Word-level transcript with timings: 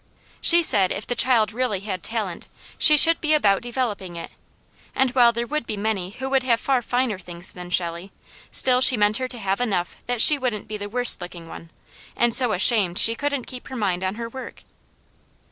She 0.41 0.63
said 0.63 0.91
if 0.91 1.05
the 1.05 1.13
child 1.13 1.53
really 1.53 1.81
had 1.81 2.01
talent, 2.01 2.47
she 2.79 2.97
should 2.97 3.21
be 3.21 3.35
about 3.35 3.61
developing 3.61 4.15
it, 4.15 4.31
and 4.95 5.11
while 5.11 5.31
there 5.31 5.45
would 5.45 5.67
be 5.67 5.77
many 5.77 6.09
who 6.09 6.27
would 6.31 6.41
have 6.41 6.59
far 6.59 6.81
finer 6.81 7.19
things 7.19 7.51
than 7.51 7.69
Shelley, 7.69 8.11
still 8.51 8.81
she 8.81 8.97
meant 8.97 9.17
her 9.17 9.27
to 9.27 9.37
have 9.37 9.61
enough 9.61 9.97
that 10.07 10.19
she 10.19 10.39
wouldn't 10.39 10.67
be 10.67 10.77
the 10.77 10.89
worst 10.89 11.21
looking 11.21 11.47
one, 11.47 11.69
and 12.15 12.35
so 12.35 12.51
ashamed 12.51 12.97
she 12.97 13.13
couldn't 13.13 13.45
keep 13.45 13.67
her 13.67 13.75
mind 13.75 14.03
on 14.03 14.15
her 14.15 14.27
work. 14.27 14.63